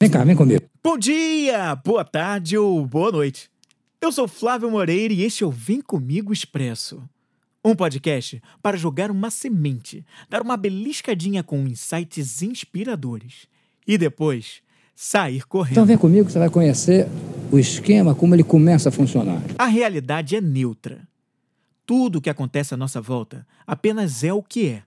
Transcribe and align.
Vem 0.00 0.10
cá, 0.10 0.24
vem 0.24 0.34
comigo. 0.34 0.64
Bom 0.82 0.98
dia, 0.98 1.74
boa 1.76 2.04
tarde 2.04 2.58
ou 2.58 2.84
boa 2.84 3.12
noite. 3.12 3.48
Eu 4.00 4.10
sou 4.10 4.26
Flávio 4.26 4.70
Moreira 4.70 5.14
e 5.14 5.22
este 5.22 5.44
é 5.44 5.46
o 5.46 5.50
Vem 5.50 5.80
Comigo 5.80 6.32
Expresso. 6.32 7.02
Um 7.64 7.76
podcast 7.76 8.42
para 8.60 8.76
jogar 8.76 9.10
uma 9.10 9.30
semente, 9.30 10.04
dar 10.28 10.42
uma 10.42 10.56
beliscadinha 10.56 11.42
com 11.42 11.66
insights 11.66 12.42
inspiradores 12.42 13.46
e 13.86 13.96
depois 13.96 14.62
sair 14.96 15.46
correndo. 15.46 15.72
Então 15.72 15.86
vem 15.86 15.96
comigo 15.96 16.26
que 16.26 16.32
você 16.32 16.38
vai 16.40 16.50
conhecer 16.50 17.06
o 17.52 17.58
esquema, 17.58 18.14
como 18.14 18.34
ele 18.34 18.44
começa 18.44 18.88
a 18.88 18.92
funcionar. 18.92 19.40
A 19.56 19.66
realidade 19.66 20.34
é 20.34 20.40
neutra. 20.40 21.06
Tudo 21.86 22.18
o 22.18 22.20
que 22.20 22.30
acontece 22.30 22.74
à 22.74 22.76
nossa 22.76 23.00
volta 23.00 23.46
apenas 23.64 24.24
é 24.24 24.32
o 24.32 24.42
que 24.42 24.66
é. 24.66 24.82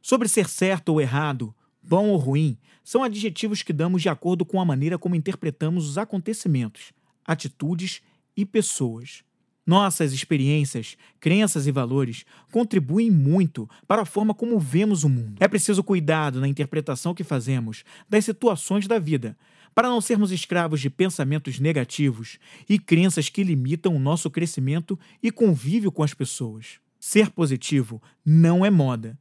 Sobre 0.00 0.28
ser 0.28 0.48
certo 0.48 0.90
ou 0.90 1.00
errado, 1.00 1.52
bom 1.88 2.08
ou 2.10 2.18
ruim, 2.18 2.58
são 2.84 3.02
adjetivos 3.02 3.62
que 3.62 3.72
damos 3.72 4.02
de 4.02 4.10
acordo 4.10 4.44
com 4.44 4.60
a 4.60 4.64
maneira 4.64 4.98
como 4.98 5.14
interpretamos 5.14 5.88
os 5.88 5.96
acontecimentos, 5.96 6.92
atitudes 7.24 8.02
e 8.36 8.44
pessoas. 8.44 9.24
Nossas 9.66 10.12
experiências, 10.12 10.96
crenças 11.18 11.66
e 11.66 11.72
valores 11.72 12.24
contribuem 12.50 13.10
muito 13.10 13.68
para 13.86 14.02
a 14.02 14.06
forma 14.06 14.34
como 14.34 14.58
vemos 14.58 15.02
o 15.02 15.08
mundo. 15.08 15.36
É 15.40 15.48
preciso 15.48 15.82
cuidado 15.82 16.40
na 16.40 16.48
interpretação 16.48 17.14
que 17.14 17.24
fazemos 17.24 17.84
das 18.08 18.24
situações 18.24 18.86
da 18.86 18.98
vida, 18.98 19.36
para 19.74 19.88
não 19.88 20.00
sermos 20.00 20.30
escravos 20.30 20.80
de 20.80 20.90
pensamentos 20.90 21.58
negativos 21.58 22.38
e 22.68 22.78
crenças 22.78 23.28
que 23.28 23.44
limitam 23.44 23.94
o 23.94 23.98
nosso 23.98 24.30
crescimento 24.30 24.98
e 25.22 25.30
convívio 25.30 25.92
com 25.92 26.02
as 26.02 26.14
pessoas. 26.14 26.80
Ser 26.98 27.30
positivo 27.30 28.02
não 28.24 28.64
é 28.64 28.70
moda 28.70 29.18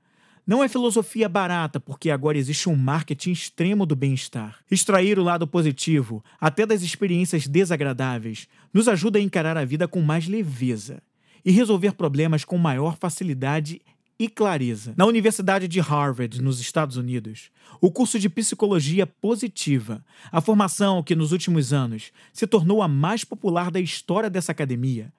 não 0.47 0.63
é 0.63 0.69
filosofia 0.69 1.27
barata, 1.27 1.77
porque 1.77 2.09
agora 2.09 2.37
existe 2.37 2.69
um 2.69 2.75
marketing 2.75 3.31
extremo 3.31 3.85
do 3.85 3.97
bem-estar. 3.97 4.59
Extrair 4.71 5.19
o 5.19 5.23
lado 5.23 5.45
positivo, 5.45 6.23
até 6.39 6.65
das 6.65 6.81
experiências 6.81 7.45
desagradáveis, 7.45 8.47
nos 8.73 8.87
ajuda 8.87 9.19
a 9.19 9.21
encarar 9.21 9.57
a 9.57 9.65
vida 9.65 9.89
com 9.89 10.01
mais 10.01 10.25
leveza 10.25 11.03
e 11.43 11.51
resolver 11.51 11.91
problemas 11.95 12.45
com 12.45 12.57
maior 12.57 12.95
facilidade 12.97 13.81
e 14.17 14.29
clareza. 14.29 14.93
Na 14.95 15.05
Universidade 15.05 15.67
de 15.67 15.81
Harvard, 15.81 16.41
nos 16.41 16.61
Estados 16.61 16.95
Unidos, 16.95 17.51
o 17.81 17.91
curso 17.91 18.17
de 18.17 18.29
Psicologia 18.29 19.05
Positiva, 19.05 20.03
a 20.31 20.39
formação 20.39 21.03
que 21.03 21.15
nos 21.15 21.33
últimos 21.33 21.73
anos 21.73 22.11
se 22.31 22.47
tornou 22.47 22.81
a 22.81 22.87
mais 22.87 23.25
popular 23.25 23.69
da 23.69 23.81
história 23.81 24.29
dessa 24.29 24.53
academia, 24.53 25.11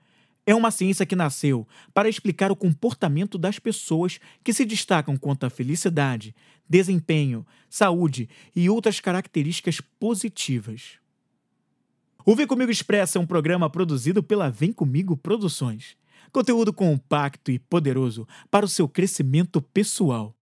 é 0.49 0.55
uma 0.55 0.71
ciência 0.71 1.05
que 1.05 1.15
nasceu 1.15 1.69
para 1.93 2.09
explicar 2.09 2.51
o 2.51 2.57
comportamento 2.57 3.37
das 3.37 3.59
pessoas 3.59 4.19
que 4.43 4.51
se 4.51 4.65
destacam 4.65 5.15
quanto 5.15 5.45
à 5.45 5.51
felicidade, 5.51 6.35
desempenho, 6.67 7.47
saúde 7.69 8.31
e 8.57 8.71
outras 8.71 8.99
características 8.99 9.79
positivas. 10.01 10.93
O 12.25 12.35
Vem 12.35 12.47
Comigo 12.47 12.73
Expressa 12.73 13.19
é 13.19 13.21
um 13.21 13.27
programa 13.27 13.69
produzido 13.69 14.23
pela 14.23 14.49
Vem 14.49 14.73
Comigo 14.73 15.19
Produções. 15.19 15.99
Conteúdo 16.33 16.73
compacto 16.73 17.51
e 17.51 17.59
poderoso 17.59 18.27
para 18.51 18.65
o 18.65 18.69
seu 18.69 18.89
crescimento 18.89 19.61
pessoal. 19.61 20.35